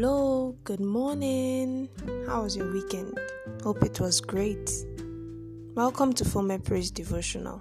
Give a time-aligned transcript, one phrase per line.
[0.00, 1.88] Hello, good morning.
[2.28, 3.18] How was your weekend?
[3.64, 4.70] Hope it was great.
[5.74, 7.60] Welcome to Former Praise Devotional.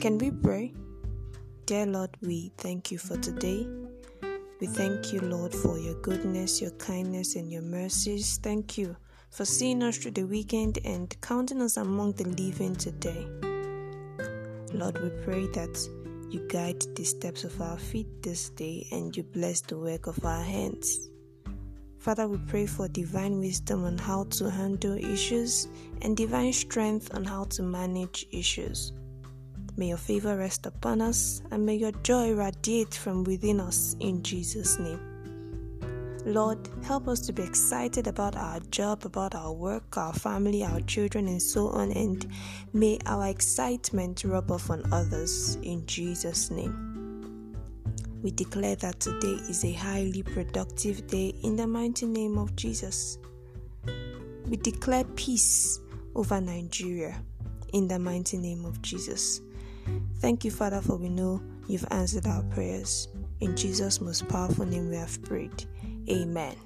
[0.00, 0.74] Can we pray?
[1.66, 3.68] Dear Lord, we thank you for today.
[4.60, 8.36] We thank you, Lord, for your goodness, your kindness, and your mercies.
[8.42, 8.96] Thank you
[9.30, 13.28] for seeing us through the weekend and counting us among the living today.
[14.72, 15.78] Lord, we pray that
[16.30, 20.24] you guide the steps of our feet this day and you bless the work of
[20.24, 21.10] our hands.
[22.04, 25.68] Father, we pray for divine wisdom on how to handle issues
[26.02, 28.92] and divine strength on how to manage issues.
[29.78, 34.22] May your favor rest upon us and may your joy radiate from within us in
[34.22, 35.00] Jesus' name.
[36.26, 40.82] Lord, help us to be excited about our job, about our work, our family, our
[40.82, 41.90] children, and so on.
[41.92, 42.30] And
[42.74, 46.93] may our excitement rub off on others in Jesus' name.
[48.24, 53.18] We declare that today is a highly productive day in the mighty name of Jesus.
[54.46, 55.80] We declare peace
[56.14, 57.22] over Nigeria
[57.74, 59.42] in the mighty name of Jesus.
[60.20, 63.08] Thank you, Father, for we know you've answered our prayers.
[63.40, 65.66] In Jesus' most powerful name, we have prayed.
[66.08, 66.56] Amen.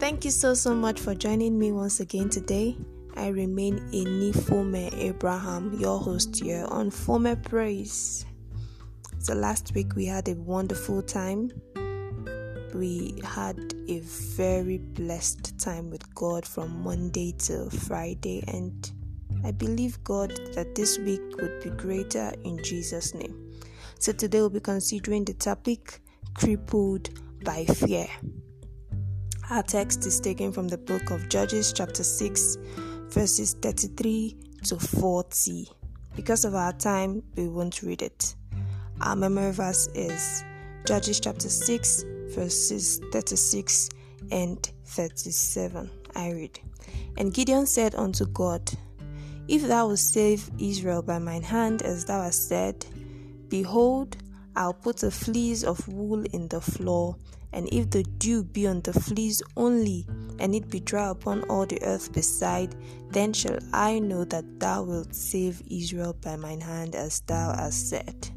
[0.00, 2.76] Thank you so so much for joining me once again today.
[3.14, 8.24] I remain Enifome Abraham, your host here on Former Praise.
[9.22, 11.50] So last week we had a wonderful time.
[12.74, 18.90] We had a very blessed time with God from Monday to Friday, and
[19.44, 23.52] I believe God that this week would be greater in Jesus' name.
[23.98, 26.00] So today we'll be considering the topic
[26.32, 27.10] crippled
[27.44, 28.06] by fear.
[29.50, 32.56] Our text is taken from the book of Judges, chapter 6,
[33.10, 35.68] verses 33 to 40.
[36.16, 38.34] Because of our time, we won't read it.
[39.02, 40.44] Our memory verse is
[40.84, 42.04] Judges chapter 6,
[42.34, 43.88] verses 36
[44.30, 45.90] and 37.
[46.14, 46.60] I read.
[47.16, 48.70] And Gideon said unto God,
[49.48, 52.84] If thou wilt save Israel by mine hand, as thou hast said,
[53.48, 54.18] behold,
[54.54, 57.16] I'll put a fleece of wool in the floor,
[57.54, 60.06] and if the dew be on the fleece only,
[60.38, 62.76] and it be dry upon all the earth beside,
[63.08, 67.88] then shall I know that thou wilt save Israel by mine hand, as thou hast
[67.88, 68.30] said.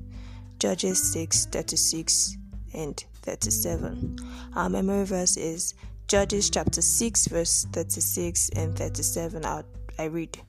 [0.64, 2.38] Judges 6 36
[2.74, 4.18] and 37.
[4.56, 5.74] Our memory verse is
[6.08, 9.44] Judges chapter 6, verse 36 and 37.
[9.44, 9.64] I,
[10.00, 10.40] I read.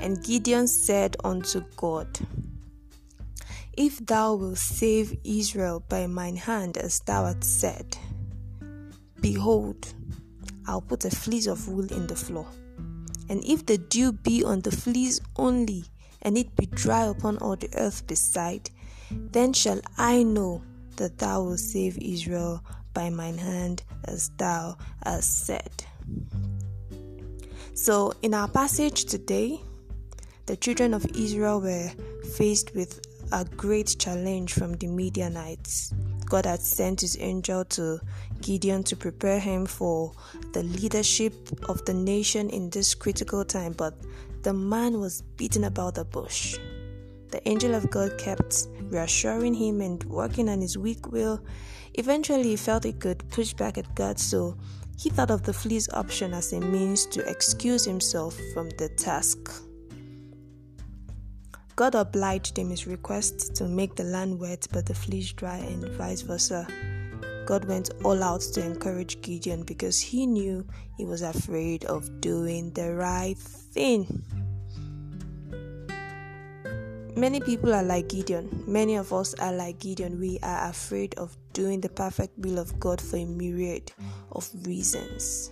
[0.00, 2.08] And Gideon said unto God,
[3.74, 7.98] if thou wilt save Israel by mine hand, as thou hast said,
[9.20, 9.92] behold,
[10.66, 12.46] I'll put a fleece of wool in the floor.
[13.28, 15.84] And if the dew be on the fleece only,
[16.22, 18.70] and it be dry upon all the earth beside,
[19.10, 20.62] then shall I know
[20.96, 22.62] that thou wilt save Israel
[22.92, 25.84] by mine hand, as thou hast said.
[27.74, 29.60] So, in our passage today,
[30.46, 31.90] the children of Israel were
[32.34, 33.00] faced with
[33.32, 35.94] a great challenge from the Midianites.
[36.26, 38.00] God had sent his angel to
[38.40, 40.12] Gideon to prepare him for
[40.52, 41.32] the leadership
[41.68, 43.94] of the nation in this critical time, but
[44.42, 46.58] the man was beaten about the bush.
[47.30, 51.40] The angel of God kept reassuring him and working on his weak will.
[51.94, 54.56] Eventually, he felt he could push back at God, so
[54.98, 59.38] he thought of the fleece option as a means to excuse himself from the task.
[61.76, 65.88] God obliged him his request to make the land wet but the fleece dry, and
[65.92, 66.66] vice versa.
[67.46, 70.66] God went all out to encourage Gideon because he knew
[70.96, 74.22] he was afraid of doing the right thing.
[77.16, 78.64] Many people are like Gideon.
[78.66, 80.20] Many of us are like Gideon.
[80.20, 83.92] We are afraid of doing the perfect will of God for a myriad
[84.32, 85.50] of reasons.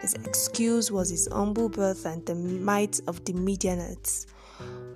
[0.00, 4.26] His excuse was his humble birth and the might of the Midianites.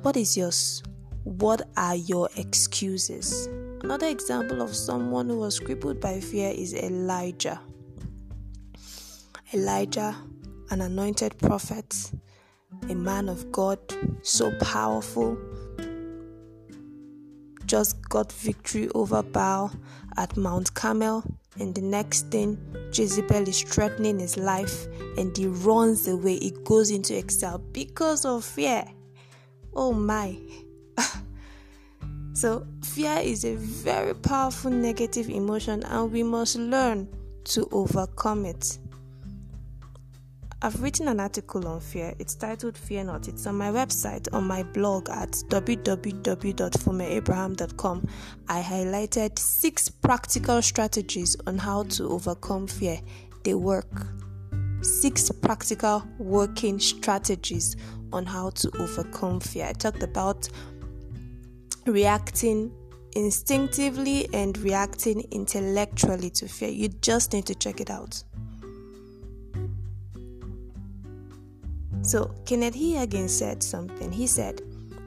[0.02, 0.82] What is yours?
[1.24, 3.46] What are your excuses?
[3.82, 7.60] Another example of someone who was crippled by fear is Elijah.
[9.52, 10.16] Elijah,
[10.70, 12.10] an anointed prophet,
[12.88, 13.78] a man of God,
[14.22, 15.38] so powerful,
[17.66, 19.72] just got victory over Baal
[20.16, 21.24] at Mount Carmel.
[21.58, 22.58] And the next thing,
[22.92, 24.86] Jezebel is threatening his life,
[25.18, 26.38] and he runs away.
[26.38, 28.84] He goes into exile because of fear.
[29.74, 30.38] Oh my.
[32.34, 37.08] so, fear is a very powerful negative emotion, and we must learn
[37.44, 38.78] to overcome it.
[40.64, 42.14] I've written an article on fear.
[42.20, 43.26] It's titled Fear Not.
[43.26, 48.08] It's on my website, on my blog at www.fumeabraham.com.
[48.48, 53.00] I highlighted six practical strategies on how to overcome fear.
[53.42, 54.06] They work.
[54.82, 57.74] Six practical working strategies
[58.12, 59.66] on how to overcome fear.
[59.66, 60.48] I talked about
[61.86, 62.72] reacting
[63.16, 66.68] instinctively and reacting intellectually to fear.
[66.68, 68.22] You just need to check it out.
[72.12, 74.12] So, Kenneth Hagin said something.
[74.12, 74.60] He said,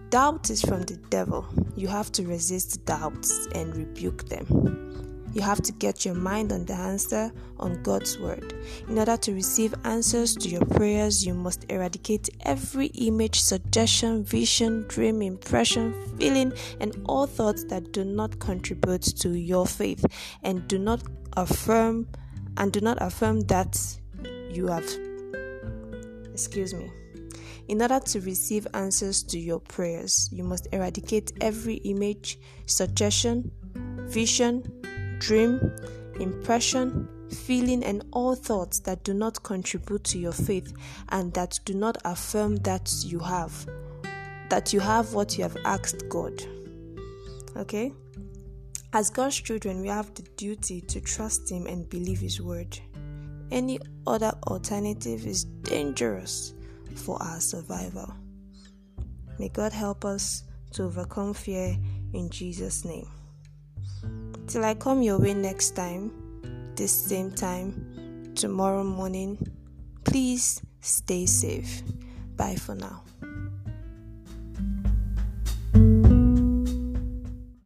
[0.10, 1.46] Doubt is from the devil.
[1.76, 5.30] You have to resist doubts and rebuke them.
[5.32, 8.56] You have to get your mind on the answer on God's word.
[8.88, 14.88] In order to receive answers to your prayers, you must eradicate every image, suggestion, vision,
[14.88, 20.04] dream, impression, feeling, and all thoughts that do not contribute to your faith
[20.42, 21.04] and do not
[21.38, 22.08] affirm
[22.58, 23.80] and do not affirm that
[24.50, 24.84] you have
[26.36, 26.92] excuse me.
[27.70, 33.50] In order to receive answers to your prayers, you must eradicate every image, suggestion,
[34.10, 34.62] vision,
[35.20, 35.72] dream,
[36.20, 40.74] impression, feeling, and all thoughts that do not contribute to your faith
[41.10, 43.66] and that do not affirm that you have
[44.50, 46.44] that you have what you have asked God.
[47.56, 47.94] Okay?
[48.92, 52.78] As God's children, we have the duty to trust Him and believe His word.
[53.52, 56.54] Any other alternative is dangerous
[56.96, 58.14] for our survival.
[59.38, 61.78] May God help us to overcome fear
[62.14, 63.10] in Jesus' name.
[64.48, 66.12] Till I come your way next time,
[66.76, 69.38] this same time, tomorrow morning,
[70.04, 71.82] please stay safe.
[72.36, 73.04] Bye for now.